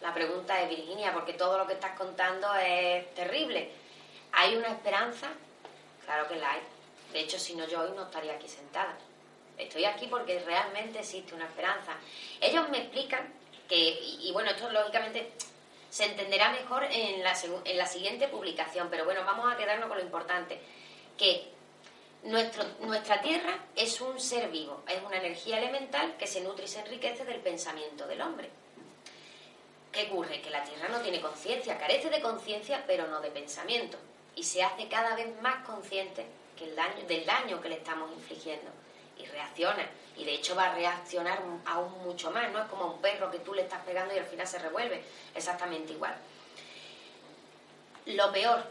[0.00, 3.70] la pregunta es, Virginia, porque todo lo que estás contando es terrible.
[4.32, 5.28] ¿Hay una esperanza?
[6.04, 6.60] Claro que la hay.
[7.12, 8.96] De hecho, si no yo hoy no estaría aquí sentada.
[9.58, 11.92] Estoy aquí porque realmente existe una esperanza.
[12.40, 13.32] Ellos me explican
[13.68, 15.32] que, y, bueno, esto lógicamente
[15.90, 19.98] se entenderá mejor en la, en la siguiente publicación, pero bueno, vamos a quedarnos con
[19.98, 20.60] lo importante,
[21.16, 21.50] que
[22.22, 26.68] nuestro, nuestra Tierra es un ser vivo, es una energía elemental que se nutre y
[26.68, 28.50] se enriquece del pensamiento del hombre.
[29.98, 30.40] ¿Qué ocurre?
[30.40, 33.98] Que la Tierra no tiene conciencia, carece de conciencia, pero no de pensamiento.
[34.36, 36.24] Y se hace cada vez más consciente
[36.56, 38.70] que el daño, del daño que le estamos infligiendo.
[39.16, 39.90] Y reacciona.
[40.16, 42.48] Y de hecho va a reaccionar aún mucho más.
[42.52, 45.02] No es como un perro que tú le estás pegando y al final se revuelve.
[45.34, 46.16] Exactamente igual.
[48.06, 48.62] Lo peor,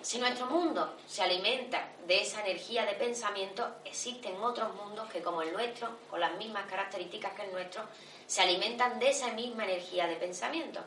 [0.00, 5.42] si nuestro mundo se alimenta de esa energía de pensamiento, existen otros mundos que como
[5.42, 7.82] el nuestro, con las mismas características que el nuestro,
[8.28, 10.80] se alimentan de esa misma energía de pensamiento.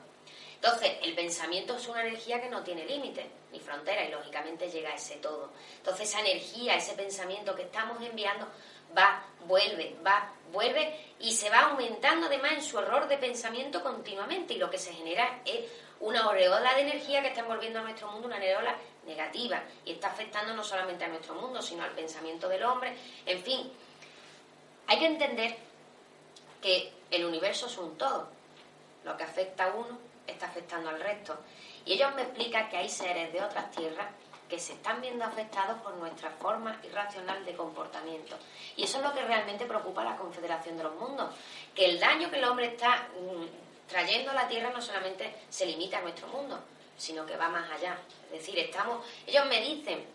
[0.56, 4.92] Entonces, el pensamiento es una energía que no tiene límite ni frontera y lógicamente llega
[4.92, 5.50] a ese todo.
[5.78, 8.47] Entonces, esa energía, ese pensamiento que estamos enviando
[8.95, 14.53] va, vuelve, va, vuelve y se va aumentando además en su error de pensamiento continuamente
[14.53, 15.66] y lo que se genera es
[16.00, 18.75] una aureola de energía que está envolviendo a nuestro mundo, una aureola
[19.08, 22.95] negativa y está afectando no solamente a nuestro mundo, sino al pensamiento del hombre.
[23.25, 23.72] En fin,
[24.86, 25.70] hay que entender
[26.61, 28.29] que el universo es un todo.
[29.03, 31.37] Lo que afecta a uno está afectando al resto.
[31.85, 34.07] Y ellos me explican que hay seres de otras tierras
[34.47, 38.38] que se están viendo afectados por nuestra forma irracional de comportamiento.
[38.75, 41.33] Y eso es lo que realmente preocupa a la Confederación de los Mundos,
[41.73, 45.66] que el daño que el hombre está mm, trayendo a la Tierra no solamente se
[45.66, 46.59] limita a nuestro mundo,
[46.97, 47.97] sino que va más allá.
[48.25, 50.05] Es decir, estamos, ellos me dicen,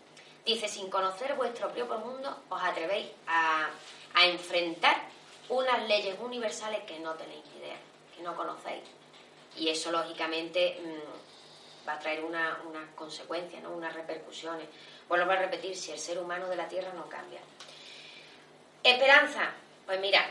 [0.45, 3.69] dice, sin conocer vuestro propio mundo, os atrevéis a,
[4.13, 5.01] a enfrentar
[5.49, 7.77] unas leyes universales que no tenéis idea,
[8.15, 8.83] que no conocéis.
[9.55, 13.71] Y eso, lógicamente, mm, va a traer unas una consecuencias, ¿no?
[13.71, 14.67] unas repercusiones.
[15.07, 17.39] Vuelvo a repetir, si el ser humano de la Tierra no cambia.
[18.83, 19.51] Esperanza,
[19.85, 20.29] pues mira,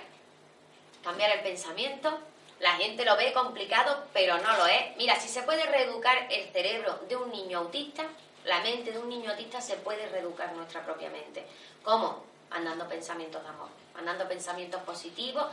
[1.03, 2.19] cambiar el pensamiento,
[2.60, 4.97] la gente lo ve complicado, pero no lo es.
[4.97, 8.05] Mira, si se puede reeducar el cerebro de un niño autista,
[8.44, 11.44] la mente de un niño autista se puede reeducar nuestra propia mente.
[11.82, 12.25] ¿Cómo?
[12.51, 15.47] Mandando pensamientos de amor mandando pensamientos positivos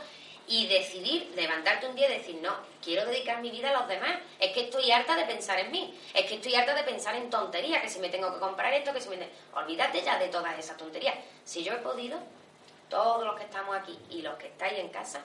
[0.46, 4.18] y decidir, levantarte un día y decir, no, quiero dedicar mi vida a los demás.
[4.38, 5.98] Es que estoy harta de pensar en mí.
[6.12, 8.92] Es que estoy harta de pensar en tonterías, que si me tengo que comprar esto,
[8.92, 9.26] que si me...
[9.54, 11.14] Olvídate ya de todas esas tonterías.
[11.44, 12.18] Si yo he podido,
[12.90, 15.22] todos los que estamos aquí y los que estáis en casa,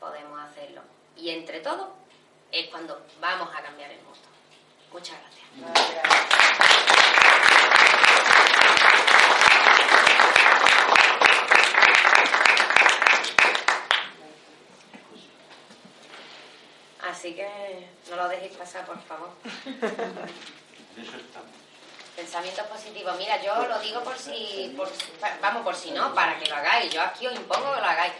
[0.00, 0.82] podemos hacerlo.
[1.16, 1.86] Y entre todos
[2.50, 4.18] es cuando vamos a cambiar el mundo.
[4.92, 5.32] Muchas gracias.
[17.22, 19.28] Así que no lo dejéis pasar, por favor.
[22.16, 23.16] Pensamientos positivos.
[23.16, 24.76] Mira, yo lo digo por si,
[25.40, 26.92] vamos, por si no, para que lo hagáis.
[26.92, 28.12] Yo aquí os impongo que lo hagáis.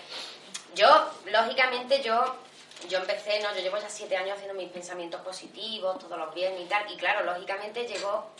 [0.76, 2.36] Yo, lógicamente, yo,
[2.88, 6.60] yo empecé, no, yo llevo ya siete años haciendo mis pensamientos positivos todos los viernes
[6.60, 6.88] y tal.
[6.88, 8.30] Y claro, lógicamente llegó,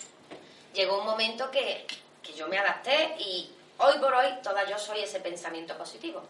[0.74, 1.88] llegó un momento que,
[2.22, 6.22] que yo me adapté y hoy por hoy toda yo soy ese pensamiento positivo.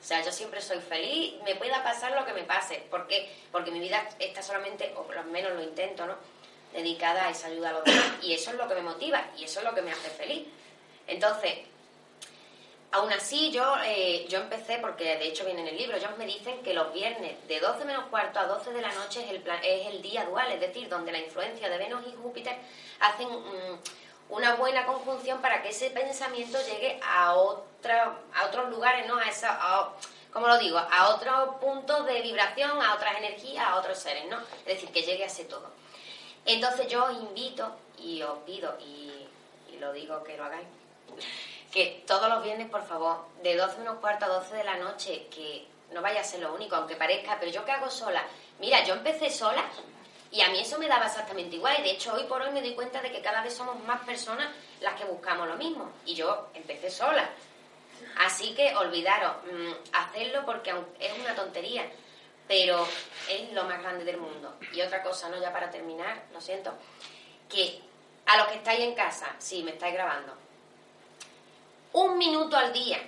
[0.00, 2.86] O sea, yo siempre soy feliz, me pueda pasar lo que me pase.
[2.90, 3.28] ¿Por qué?
[3.50, 6.14] Porque mi vida está solamente, o por lo menos lo intento, ¿no?
[6.72, 8.12] Dedicada a esa ayuda a los demás.
[8.22, 10.46] Y eso es lo que me motiva y eso es lo que me hace feliz.
[11.06, 11.54] Entonces,
[12.92, 16.26] aún así yo, eh, yo empecé, porque de hecho viene en el libro, ellos me
[16.26, 19.42] dicen que los viernes de 12 menos cuarto a 12 de la noche es el,
[19.62, 22.56] es el día dual, es decir, donde la influencia de Venus y Júpiter
[23.00, 23.28] hacen...
[23.28, 23.78] Mm,
[24.30, 29.18] una buena conjunción para que ese pensamiento llegue a, otra, a otros lugares, ¿no?
[29.18, 29.58] A esa,
[30.32, 34.38] como lo digo, a otros puntos de vibración, a otras energías, a otros seres, ¿no?
[34.60, 35.70] Es decir, que llegue a ese todo.
[36.44, 39.26] Entonces yo os invito y os pido, y,
[39.78, 40.66] lo digo que lo hagáis,
[41.72, 45.26] que todos los viernes, por favor, de 12 menos cuarto a 12 de la noche,
[45.28, 48.22] que no vaya a ser lo único, aunque parezca, pero yo que hago sola.
[48.58, 49.64] Mira, yo empecé sola
[50.30, 51.76] y a mí eso me daba exactamente igual.
[51.78, 54.00] Y de hecho, hoy por hoy me doy cuenta de que cada vez somos más
[54.02, 54.48] personas
[54.80, 55.90] las que buscamos lo mismo.
[56.04, 57.30] Y yo empecé sola.
[58.18, 61.88] Así que olvidaros, mm, hacerlo porque es una tontería,
[62.46, 62.86] pero
[63.28, 64.54] es lo más grande del mundo.
[64.72, 66.72] Y otra cosa, no ya para terminar, lo siento,
[67.48, 67.80] que
[68.26, 70.34] a los que estáis en casa, sí, me estáis grabando,
[71.92, 73.00] un minuto al día,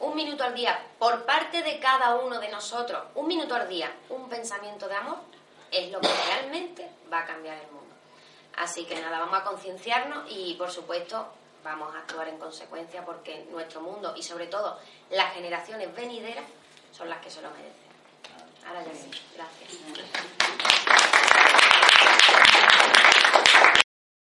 [0.00, 3.90] un minuto al día por parte de cada uno de nosotros, un minuto al día,
[4.10, 5.18] un pensamiento de amor,
[5.74, 7.94] es lo que realmente va a cambiar el mundo.
[8.56, 11.26] Así que nada, vamos a concienciarnos y por supuesto
[11.64, 14.78] vamos a actuar en consecuencia porque nuestro mundo y sobre todo
[15.10, 16.44] las generaciones venideras
[16.92, 17.74] son las que se lo merecen.
[18.66, 20.43] Ahora ya sí, gracias.